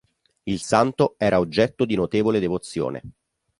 Il 0.45 0.59
santo 0.61 1.13
era 1.19 1.37
oggetto 1.37 1.85
di 1.85 1.93
notevole 1.93 2.39
devozione. 2.39 3.03